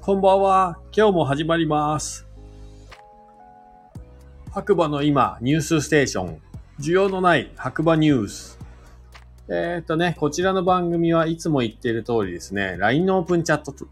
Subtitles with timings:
[0.00, 0.78] こんばんは。
[0.96, 2.26] 今日も始まります。
[4.52, 6.40] 白馬の今、ニュースステーション。
[6.80, 8.58] 需要のない白馬ニュース。
[9.48, 13.86] えーっとね、こちらの番組はいつも言っている通りですね、LINE のオープンチャットと、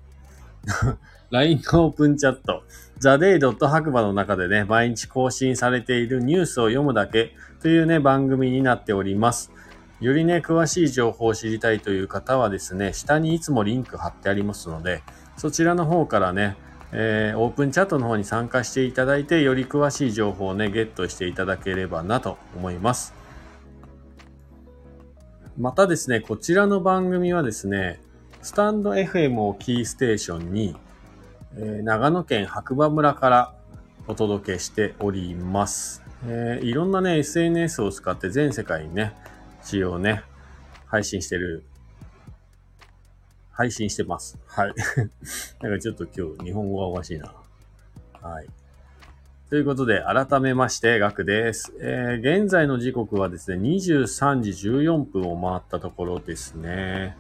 [1.30, 2.62] LINE のオープンチャット、
[3.00, 3.66] theday.
[3.66, 9.50] 白馬の中でね、毎日更新されているニュースを読むだけというね、番組になっております。
[10.00, 15.02] よりね、詳しい情報を知りたいという方はですね、下にいつもリンク貼ってありますので、
[15.38, 16.56] そちらの方からね、
[16.92, 23.14] えーオープンチャットの方に参加していただいて、より詳しい情報をね、ゲットしていただければなと思います。
[25.56, 28.00] またですね、こちらの番組はですね、
[28.42, 30.76] スタンド FM をキーステーションに、
[31.56, 33.54] えー長野県白馬村から
[34.06, 36.02] お届けしております。
[36.26, 39.14] えーいろんなね、SNS を使って全世界にね、
[39.66, 40.22] 一応ね、
[40.86, 41.64] 配信してる、
[43.50, 44.38] 配信してます。
[44.46, 44.74] はい。
[45.60, 47.34] なんかちょっと今日日本語がおかしいな。
[48.22, 48.46] はい。
[49.50, 51.74] ということで、改めまして、ガクです。
[51.80, 57.16] えー現在の時刻はですね、23時14分を回ったところですね。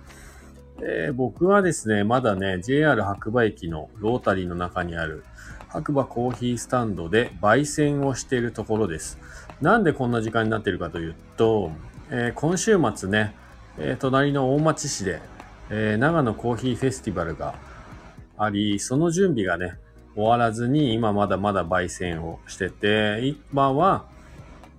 [0.80, 5.24] えー僕はですね、まだね、JR 白馬駅のロータリーの中にある
[5.66, 9.18] 白馬コーヒースタンドで焙煎をしているところです。
[9.60, 11.72] なんでこんな時間になってるかというと、
[12.08, 13.34] えー今週末ね、
[13.78, 15.20] えー隣の大町市で、
[15.70, 17.54] えー長野コーヒーフェスティバルが
[18.38, 19.74] あり、その準備がね、
[20.14, 24.04] 終わらずに今まだまだ焙煎をしてて、今は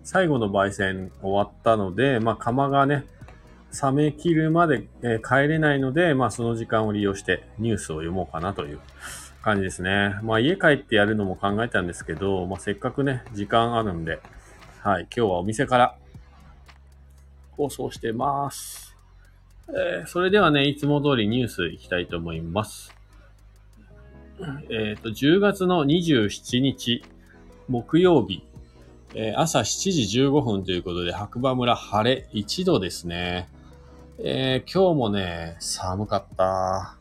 [0.06, 3.04] 最後の焙煎終わったので、まあ釜がね、
[3.84, 8.80] 冷め切るまで、え帰れないので、まあその時間を利用してニュースを読もうかなという
[9.42, 10.16] 感じですね。
[10.24, 14.22] まあ家帰ってやるのも考えたんですけど、まあせっかくね、時間あるんで、
[14.82, 15.98] はい、今日はお店から
[17.58, 18.96] 放送してます。
[19.70, 22.96] えーそれではね、いつも通りニュースいきたいと思います。
[24.70, 27.04] えっ、と、10月の27日、
[27.68, 28.44] 木曜日、
[29.16, 33.50] えー朝7時15分ということで、白馬村晴れ1度ですね。
[34.20, 36.96] えー今日もね、寒かった。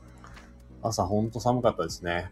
[0.83, 2.31] 朝ほんと寒かったですね。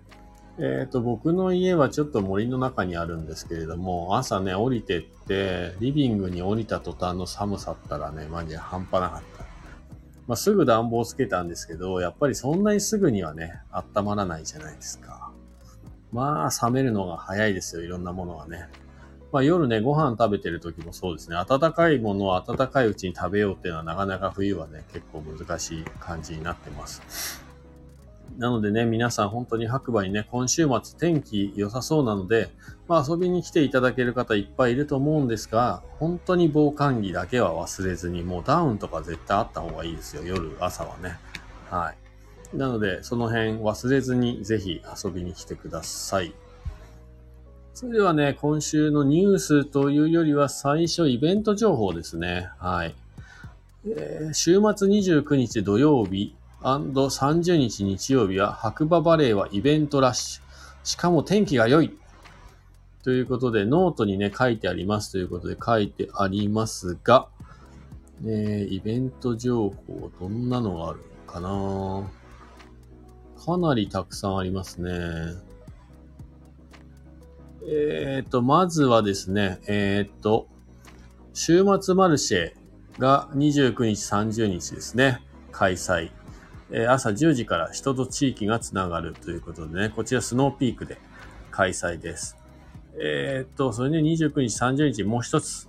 [0.58, 9.44] えっ、と、僕の家はちょっと森の中にあるんですけれども、朝ね、降りてって、リビングに降りた途端の寒さったらね、マジで半端なかった。
[10.28, 15.32] まあ、すぐ暖房つけたんですけど、やっぱりそんなにすぐにはね、温まらないじゃないですか。
[16.12, 18.68] まあ、冷めるのが早いですよ、いろんなものはね。
[19.32, 21.36] まあ、夜ね、ご飯食べてる時もそうですね。
[21.36, 27.43] 温かいものを温かいうちに食べようっていうのはなかなか冬はね、結構難しい感じになってます。
[28.38, 32.50] なのでね、皆さん本当に白馬にね、今週末天気良さそうなので、
[32.88, 41.16] まあ遊びに来ていただける方いっぱいいると思うんですが、本当に防寒着だけは忘れずに、もうダウンとか絶対あった方がいいですよ、夜、朝はね。
[41.70, 42.56] はい。
[42.56, 46.34] なので、その辺忘れずにぜひ遊びに来てください。
[47.72, 52.48] それではね、今週のニュースというよりは最初イベント情報ですね。
[52.58, 52.94] はい。
[53.86, 56.34] えー週末29日土曜日
[56.64, 60.42] &30 日日曜日は白馬バレーはイベントラッシュ。
[60.82, 61.96] しかも天気が良い。
[63.02, 67.28] ということで、ノートにね、書いてありますということで書いてありますが、
[68.24, 72.10] えーイベント情報、どんなのがあるのかな？
[73.44, 74.90] かなりたくさんありますね。
[77.66, 80.48] えっ、と、まずはですね、えっ、と、
[81.34, 82.52] 週末マルシェ
[82.98, 85.20] が29日、30日ですね、
[85.50, 86.10] 開催。
[86.76, 90.98] え朝10時から人と地域がつながるということでね、こちらスノーピークで
[91.52, 92.36] 開催です。
[93.00, 95.68] えっ、と、それで29日、30日、もう一つ。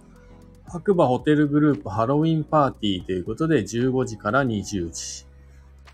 [0.67, 5.27] 白馬ホテルグループハロウィンパーティーということで、15時から20時。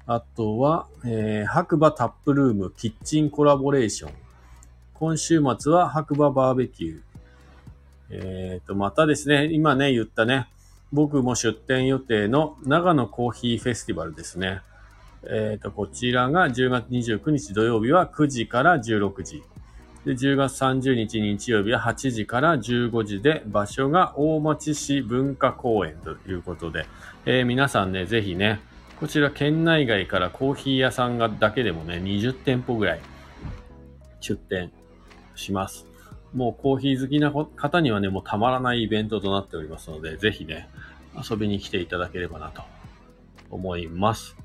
[0.08, 4.14] あとは、えー白馬タップルームキッチンコラボレーション。
[4.94, 7.02] 今週末は白馬バーベキュー。
[8.12, 10.48] えっ、と、またですね、今ね、言ったね、
[10.94, 14.62] 僕も出店予定の長野コーヒーフェスティバルですね。
[15.24, 19.44] えっ、と、こちらが10月29日土曜日は9時から16時。
[20.06, 26.88] で、10月30日日曜日は8時から15時で、場所が大町市文化公園ということで、
[27.26, 28.62] えー皆さんね、ぜひね、
[29.00, 33.00] こちら県内外からコーヒー屋さんがだけでもね、20店舗ぐらい
[34.22, 34.72] 出店
[35.36, 35.86] します。
[36.34, 40.68] もうコーヒー好きな方にはね、もうたまらないイベントとなっておりますので、ぜひね、
[41.30, 42.64] 遊びに来ていただければなと
[43.52, 44.41] 思います。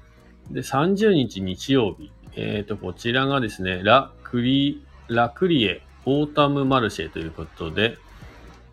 [0.50, 2.10] で、30日日曜日。
[2.36, 7.98] えっ、と、こちらがですね、ラクリ、ラクリエオータムマルシェということで、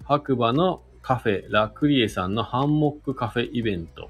[0.06, 4.10] 白馬のカフェラクリエさんのハンモックカフェイベント。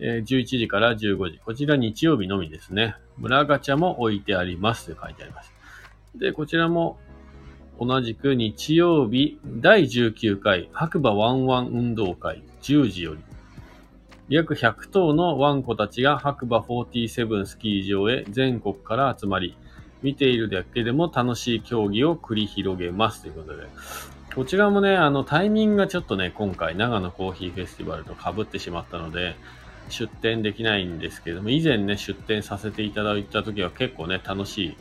[0.00, 1.38] えー11時から15時。
[1.38, 2.94] こちら日曜日のみですね。
[3.16, 5.52] 村ガチャも置いてありますと書いてあります。
[6.14, 6.98] で、こちらも
[7.80, 13.20] 同じく日曜日第19回白馬ワンワン運動会10時より
[14.28, 19.56] 約100頭のワンコたちが白馬47スキー場へ全国から集まり、
[20.02, 23.66] 見ているだけでも楽しい競技を繰り広げますということで。
[24.34, 29.34] こちらもね、あのタイミングがちょっとね、今回長野コーヒーフェスティバルと被ってしまったので、
[29.88, 34.76] 出店できないんですけども、以前ね、出店させていただいた時は結構ね、楽しい。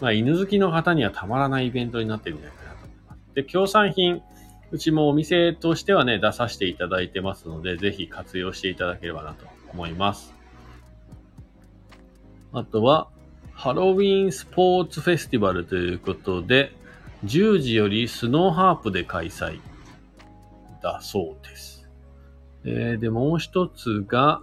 [0.00, 3.34] まあ、犬好きの方にはたまらないイベントになってるんじゃないかなと思います。
[3.34, 4.22] で、協賛品、
[4.70, 10.34] うちもお店としてはね、出させていただいてますので、ぜひ活用していただければなと思います。
[12.52, 13.08] あとは、
[13.52, 16.72] ハロウィンスポーツフェスティバルということで、
[17.24, 19.58] 10時よりスノーハープで開催
[20.82, 21.88] だそうです。
[22.64, 24.42] えーで、もう一つが、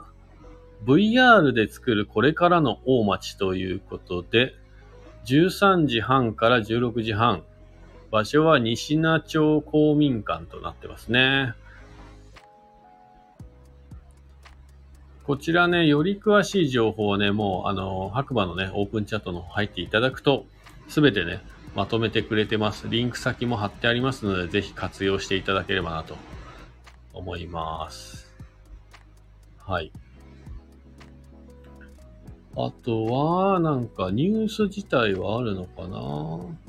[0.86, 4.56] VR で作るこれからの大町ということで、
[5.26, 7.44] 13時半から16時半、
[8.16, 11.54] 場所は西名町公民館となってますね。
[15.26, 20.46] こちらね、より詳しい情報はね、もう、あの、白馬のね、オープンチャットの入っていただくと、
[20.88, 21.42] すべてね、
[21.76, 22.88] まとめてくれてます。
[22.88, 26.16] リンク先も貼ってありますので、ぜひ活用していただければなと
[27.14, 28.32] 思います。
[29.58, 29.92] はい。
[32.56, 36.65] あとは、なんかニュース自体はあるのかな？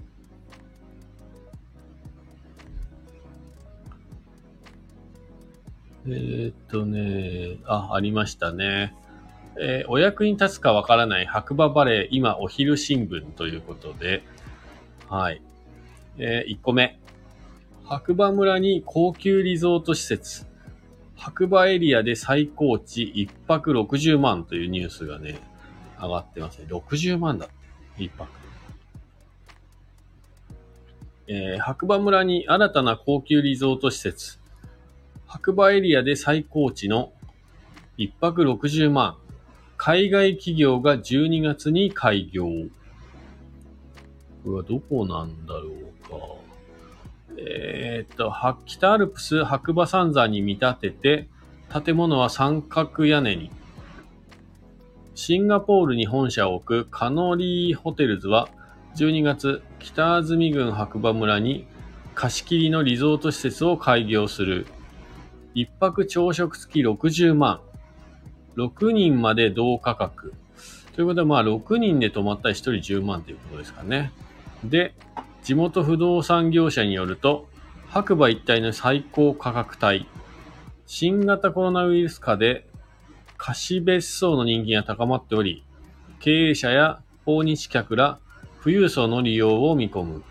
[6.08, 8.94] えーっとね、あ、ありましたね。
[9.58, 14.22] えーお役に立つかわからない白馬バレー今お昼新聞ということで、
[15.08, 15.42] はい。
[16.18, 16.98] え1個目。
[17.84, 20.46] 白馬村に高級リゾート施設。
[21.16, 25.38] 白馬エリアで最高値1泊60万というニュースがね、
[26.00, 26.66] 上がってますね。
[26.68, 28.04] 60万だって。
[28.04, 28.28] 1泊。
[31.28, 34.38] えー白馬村に新たな高級リゾート施設。
[35.36, 37.12] 白馬エリアで最高値の
[37.98, 39.18] 1泊60万。
[39.76, 42.46] 海外企業が12月に開業。
[42.46, 42.50] こ
[44.46, 46.16] れはどこなんだろうか。
[47.36, 48.32] えーっと、
[48.64, 51.28] 北アルプス白馬三山に見立てて、
[51.84, 53.50] 建物は三角屋根に。
[55.14, 58.48] シンガポールに本社を置くカノリーホテルズは、
[58.96, 61.66] 12月、北安住郡白馬村に
[62.14, 64.66] 貸し切りのリゾート施設を開業する。
[65.56, 67.62] 一泊朝食付き60万。
[68.58, 70.34] 6人まで同価格。
[70.94, 74.12] ということは、まあ、6人で泊まったら1人10万ということですかね。
[74.62, 74.92] で、
[75.42, 77.48] 地元不動産業者によると、
[77.88, 80.06] 白馬一帯の最高価格帯。
[80.84, 82.68] 新型コロナウイルス下で
[83.38, 85.64] 貸別荘の人気が高まっており、
[86.20, 88.18] 経営者や訪日客ら
[88.62, 90.22] 富裕層の利用を見込む。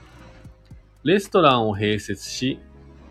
[1.03, 2.59] レストランを併設し、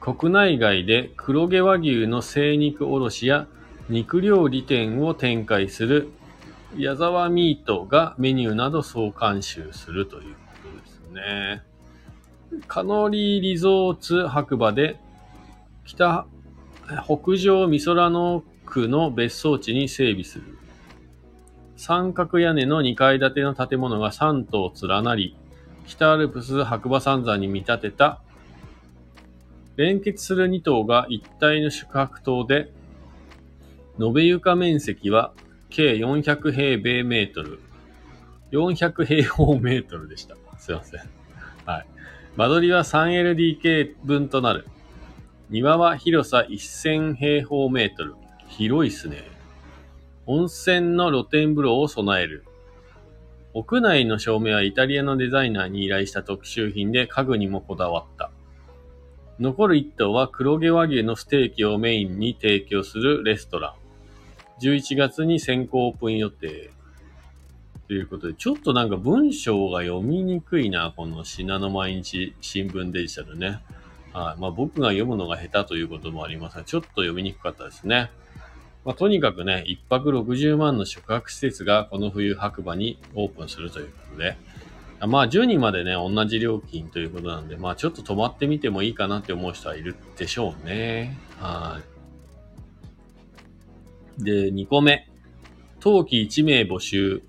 [0.04, 3.46] 国内外で黒毛和牛の精肉卸や
[3.88, 6.10] 肉料理店を展開する
[6.76, 10.40] 矢沢ミートがメニューなど総監修するというこ
[10.74, 11.62] とですね。
[12.68, 15.00] カノリーリゾーツ白馬で
[15.86, 16.26] 北、
[17.06, 20.58] 北上美空野区の別荘地に整備する。
[21.76, 25.34] 三角屋根の2階建ての建物が3棟連なり、
[25.86, 28.20] 北アルプス白馬三山に見立てた
[29.76, 32.72] 連結する2棟が一体の宿泊棟で、
[34.00, 35.32] 延べ床面積は
[35.70, 37.60] 計400平米メートル。
[38.52, 40.36] 400平方メートルでした。
[40.58, 41.00] すいません。
[41.66, 41.86] はい。
[42.36, 44.66] 間取りは 3LDK 分となる。
[45.50, 48.14] 庭は広さ1000平方メートル。
[48.48, 49.24] 広いっすね。
[50.26, 52.44] 温泉の露天風呂を備える。
[53.52, 58.30] 屋内の照明はイタリアのデザイナーに依頼した特注品で家具にもこだわった。
[59.40, 64.62] 残る一棟は黒毛和牛のステーキをメインに提供するレストラン。
[64.62, 66.70] 11月に先行オープン予定。
[67.88, 73.60] ということで、ちょっとなんか文章が読みにくいな、この信濃毎日新聞デジタルね。
[74.12, 74.40] はい。
[74.40, 78.12] まあ僕が読むのが下手ということもありますが、ちょっと読みにくかったですね。
[78.84, 84.36] まあとにかくね、一泊60万の宿泊施設がこの冬白馬にオープンするということで、
[85.04, 91.18] あまあ10人までね、同じ料金ということなんで、まあちょっと泊まってみてもいいかなって思う人はいるでしょうね。
[91.38, 91.80] は
[94.18, 94.24] い。
[94.24, 95.08] で、2個目。
[95.80, 97.22] 登記1名募集。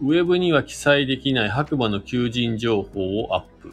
[0.00, 3.72] ウェブには記載できない白馬の求人情報をアップ。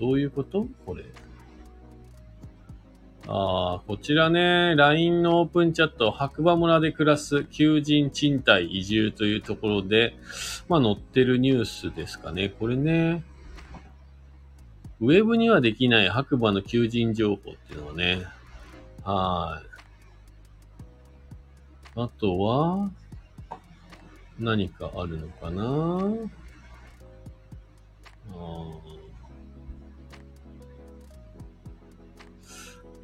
[0.00, 0.66] どういうこと？
[0.86, 1.04] これ。
[3.30, 10.14] ああ、こちらね、LINE のオープンチャット、白馬村で暮らす求人賃貸移住というところで、
[10.66, 12.48] まあ載ってるニュースですかね。
[12.48, 13.22] これね、
[15.02, 18.24] ウェブにはできない白馬の求人情報っていうのはね、
[19.04, 19.62] は
[21.96, 22.00] い。
[22.00, 22.90] あとは、
[24.38, 26.00] 何かあるのかな？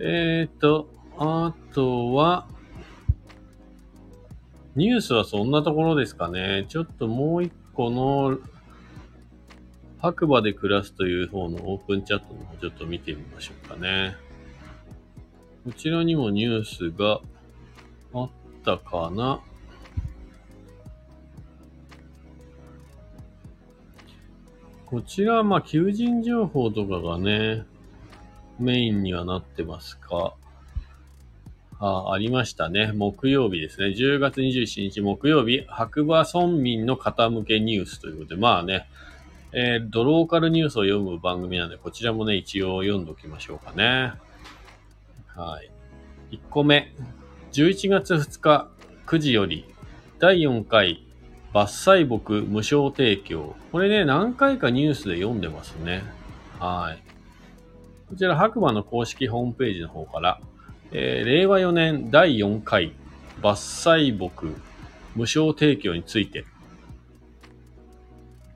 [0.00, 2.48] えっ、ー、と、あとは、
[4.74, 6.66] ニュースはそんなところですかね。
[6.68, 8.38] ちょっともう一個の、
[9.98, 14.16] 白馬で暮らすという方のオープンチャットの方ちょっと見てみましょうかね。
[15.64, 17.20] こちらにもニュースが
[18.12, 18.30] あっ
[18.64, 19.40] たかな。
[24.84, 27.64] こちらはまあ求人情報とかがね、
[28.58, 30.34] メインにはなってますか？
[31.80, 32.92] あ、ありましたね。
[32.94, 33.88] 木曜日ですね。
[33.88, 38.88] 10月27日木曜日、白馬村民の方向けニュースということで、まあね、
[39.52, 44.12] えー、ドローカルニュースを読む番組なんで、こちらもね、一応読んどきましょうかね。
[45.34, 46.36] はい。
[46.36, 46.92] 1個目。
[47.52, 48.68] 11月2日
[49.06, 49.64] 9時より、
[50.18, 51.04] 第4回
[51.52, 53.54] 伐採木無償提供。
[53.70, 56.02] これね、何回かニュースで読んでますね。
[56.58, 57.03] はい。
[58.14, 60.40] こちら白馬の公式ホームページの方から、
[60.92, 62.94] えー、令和4年第4回
[63.42, 64.54] 伐採木
[65.16, 66.44] 無償提供について、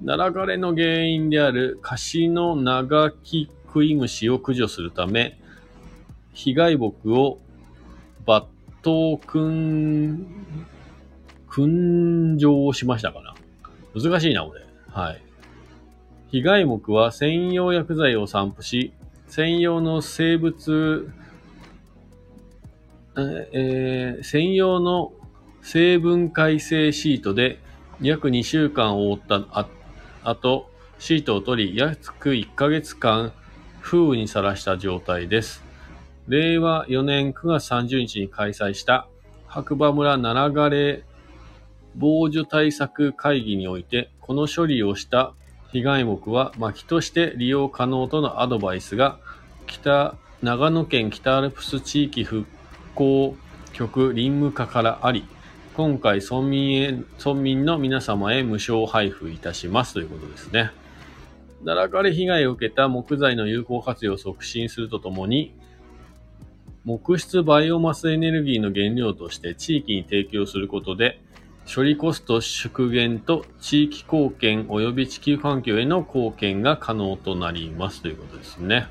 [0.00, 5.40] ナラ枯れの原因であるカシノナガキクイムシを駆除するため、
[6.34, 7.40] 被害木を
[8.24, 8.44] 抜
[8.84, 10.24] 刀訓
[11.48, 13.34] 訓上しましたかな。
[14.00, 14.64] 難しいな、これ。
[14.86, 15.22] はい。
[16.30, 18.92] 被害目は専用薬剤を散布し、
[19.28, 21.12] 専用の生物、
[23.16, 25.12] えー、専用の
[25.60, 27.58] 成分解性シートで
[28.00, 29.68] 約2週間覆ったあ
[30.24, 33.32] 後、シートを取り、約1ヶ月間
[33.80, 35.62] 風雨にさらした状態です。
[36.26, 39.08] 令和4年9月30日に開催した
[39.46, 41.04] 白馬村七枯れ
[41.96, 45.34] 防除対策会議において、この処理をした
[45.72, 49.18] 被害目は薪として利用可能とのアドバイスが、
[49.66, 52.46] 北、長野県北アルプス地域復
[52.94, 53.36] 興
[53.72, 55.24] 局林務課からあり、
[55.76, 56.92] 今回村民へ、
[57.24, 60.70] 村民の皆様へ無償配布いたしますということですね。
[61.64, 65.54] 奈良枯れ被害を受けた木材の有効活用を促進するとともに、
[66.84, 71.20] 木質バイオマスエネルギーの原料として地域に提供することで、
[71.72, 78.88] 処理コスト縮減と地域貢献及び地球環境への貢献が可能となりますということですね。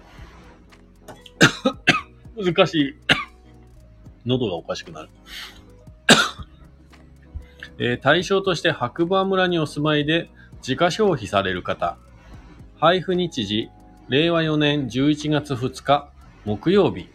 [2.37, 2.95] 難しい。
[4.27, 5.09] 喉がおかしくなる。
[7.79, 11.97] えー、対象として白馬村にお住まいで自家消費される方。
[12.79, 13.69] 配布日時、
[14.07, 16.11] 令和4年11月2日
[16.45, 17.09] 木曜日、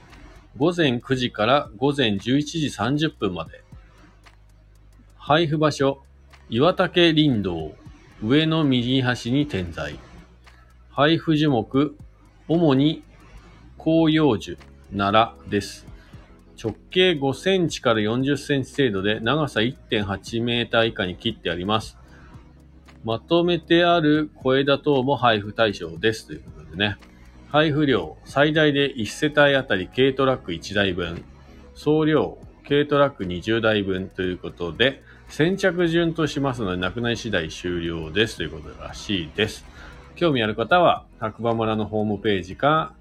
[0.57, 3.62] 午前9時から午前11時30分まで。
[5.25, 6.03] 配布場所、
[6.51, 7.77] 岩竹林道、
[8.25, 9.97] 上の右端に点在。
[10.91, 11.97] 配布樹木、
[12.49, 13.05] 主に
[13.79, 14.59] 広葉樹、
[14.91, 15.87] 奈良です。
[16.61, 21.97] 直径5センチから40センチ程度で長さ1.8メーター以下に切ってあります。
[23.05, 26.27] まとめてある小枝等も配布対象です。
[26.27, 26.97] ということでね。
[27.49, 31.25] 配布量、最大で1世帯あたり軽トラック1台分。
[31.75, 32.39] 送料、
[32.69, 35.01] 軽トラック20台分ということで、
[35.33, 38.37] 先着順としますので、なくなり次第終了です。
[38.37, 39.65] ということらしいです。
[40.15, 42.93] 興味ある方は、白馬村のホームページか、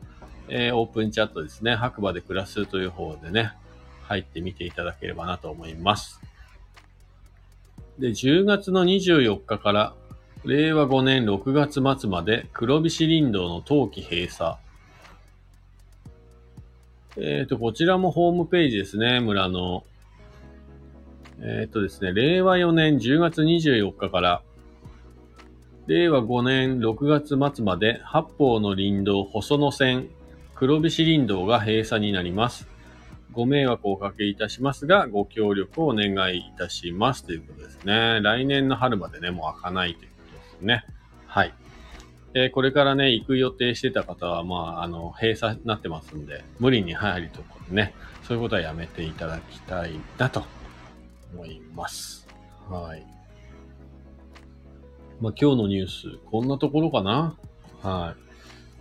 [0.48, 3.52] えー、オープンチャットですね、白馬で暮らすという方でね、
[4.04, 6.22] 入ってみていただければなと思います。
[8.00, 9.94] で、10月の24日から、
[10.46, 14.56] 令和5年6月末まで黒菱林道の冬季閉鎖。
[17.18, 19.84] えっ、ー、と、こちらもホームページですね、村の。
[21.44, 24.44] えー、っとですね、令和4年10月24日から、
[25.88, 30.10] 令和5年6月末まで八方の林道細野線
[30.54, 32.68] 黒菱林道が閉鎖になります。
[33.32, 38.20] ご迷惑をおかけいたしますが、ご協力をお願いいたしますということですね。
[38.22, 40.86] 来年の春までね、もう開かないということですね。
[41.26, 41.54] はい。
[42.36, 50.44] えー、これからね、行く予定してた方は、まあ、あの、閉鎖になってますんで、無理に入るところね、そういうことはやめていただきたいなと
[51.34, 52.28] 思います。
[52.70, 53.06] はい。
[55.20, 57.38] まあ、今日のニュース、こんなところかな
[57.82, 58.16] は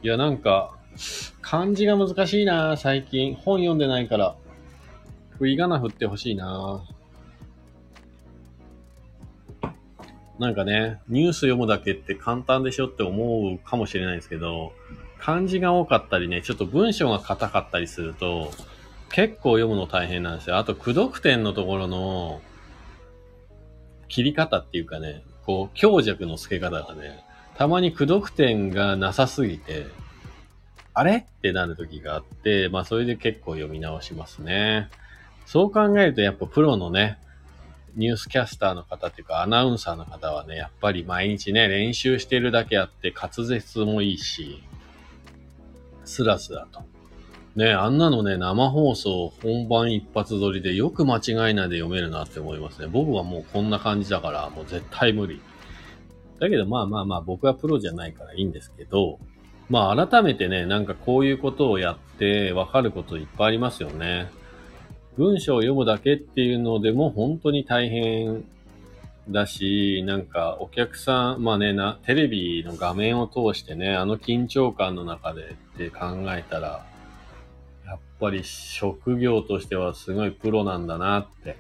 [0.03, 0.07] い。
[0.07, 0.75] いや、なんか、
[1.43, 3.35] 漢字が難しいな、最近。
[3.35, 4.37] 本読んでないから。
[5.39, 6.85] 振り仮名振ってほしいな。
[10.39, 14.73] なんかね、ニュース読むだけって簡単でしょって思うかもしれないですけど、
[15.19, 18.51] 漢字が多かったりね、ちょっと文章が硬かったりすると、
[19.13, 20.57] 結構読むの大変なんですよ。
[20.57, 22.41] あと、駆読点のところの
[24.09, 27.25] 切り方っていうかね、こう、強弱の付け方がね、
[27.57, 29.87] たまに駆読点がなさすぎて、
[30.95, 31.19] あれ？
[31.19, 34.89] ってなる時があって、まあそれで結構読み直しますね。
[35.47, 37.19] そう考えるとやっぱプロのね、
[37.97, 44.63] ニュースキャスターの方っていうかアナウンサーの方はね、やっぱり毎日ね、練習してるだけあって滑舌もいいし、
[46.05, 46.83] スラスラと。
[47.57, 52.87] ね、あんなのね、生放送本番一発撮りでよく間違いないで読めるなって思いますね。
[52.87, 55.41] 僕はもうこんな感じだから、もう絶対無理。
[56.39, 59.19] だけどまあまあまあ僕はプロじゃないからいいんですけど、
[59.69, 64.31] まあ改めてね、なんかこういうことをやってわかることいっぱいありますよね。
[65.17, 68.45] 文章を読むだけっていうのでも本当に大変
[69.29, 76.87] だし、なんかお客さん、まあね、な、テレビの画面を通してね、あの緊張感の中でって考えたら、
[78.21, 81.57] ぱり職業としてはすごいプロなんだなって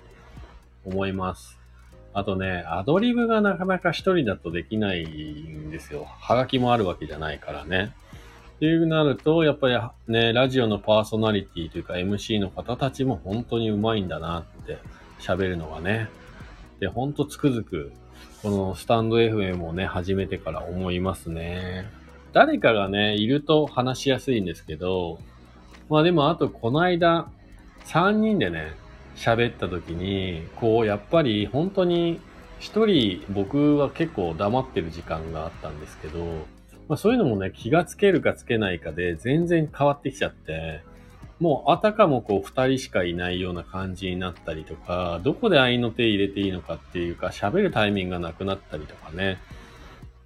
[0.84, 1.58] 思います。
[2.12, 6.04] あとね、アドリブがなかなか一人だとできないんですよ。
[6.04, 7.92] はがきもあるわけじゃないからね。
[8.56, 14.78] っていうなると、やっぱりね、ラジオのパーソナリティというか MC の方たちも本当に上手いんだなって
[15.18, 16.08] 喋るのがね。
[16.80, 17.92] で、ほんとつくづく、
[18.42, 21.88] このスタンド FM をね、始めてから思いますね。
[22.32, 25.20] 誰かがね、いると話しやすいんですけど、
[25.90, 27.28] まあでもあとこの間、
[27.86, 28.72] 3人でね、
[29.16, 32.20] 喋った時に、こう、やっぱり本当に
[32.60, 36.24] 一人僕は結構黙ってる時間があったんですけど、
[36.88, 40.82] まあ、そういうのもね、気がつけるかつけないかで全然変わってきちゃって、
[41.40, 49.38] もうあたかもこう二人しかいないような感じになったりとか、どこで愛の手入れていいのかっていうか、喋るタイミングがなくなったりとかね、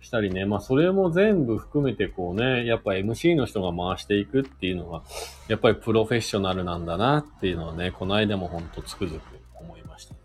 [0.05, 5.03] したりね、まあそれも全部含めてこうね、やっぱ MC の人が回していくっていうのは、
[5.49, 9.23] やっぱりプロフェッショナルなんだなっていうのはね、この間もほんとつくづく
[9.55, 10.19] 思いましたね。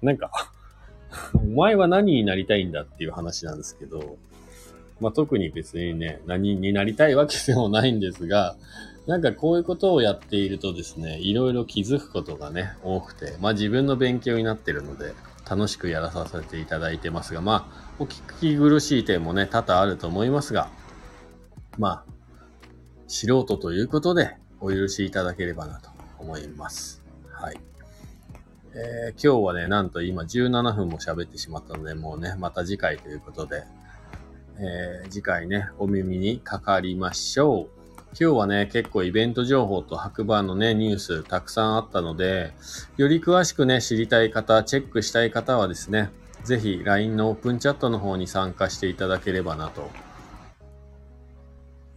[0.00, 0.30] なんか
[1.34, 4.16] お前は何になりたいんだっていう話なんですけど、
[5.00, 8.56] まあ、特に別にね、何になりたいわけでもないんですが、
[9.06, 15.12] なんかこういうことをやっているとですね、いろいろ気づくことがね、多くて、まあ自分の勉強になってるので、
[15.48, 20.68] 楽しくやらさせていただいてますが、まあ、お聞き苦しい点もね、多々あると思いますが、
[21.78, 22.12] まあ、
[23.06, 27.02] 素人ということで、お許しいただければなと思います。
[27.30, 27.60] はい。
[28.74, 33.64] えー、今日はね、なんと今17分も喋ってしまったので、もうね、また次回ということで、
[34.58, 37.75] えー、次回ね、お耳にかかりましょう。
[38.18, 42.54] 今日はね、結構イベント情報と白馬のね、ニュースたくさんあったので、
[42.96, 46.08] より詳しくね、知りたい方、チェックしたい方はですね、
[46.42, 49.90] ぜひ LINE のオープンチャットの方に参加していただければなと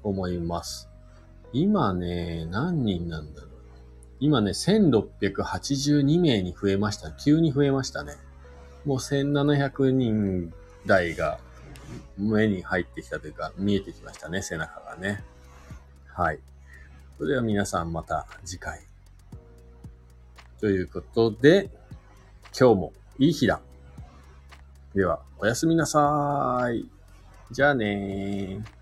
[0.03, 0.89] 思います。
[1.53, 3.51] 今ね、何人なんだろう。
[4.19, 7.11] 今ね、1682名に増えました。
[7.11, 8.15] 急に増えましたね。
[8.83, 10.53] もう1700人
[10.85, 11.39] 台が
[12.17, 15.23] 目に入ってきたというか、見えてきましたね、背中がね。
[16.19, 16.39] はい。
[17.17, 18.81] それでは皆さんまた次回。
[20.59, 21.69] ということで、
[22.59, 23.61] 今日もいい日だ。
[24.93, 26.89] では、おやすみなさーい。
[27.51, 28.78] じゃあねー。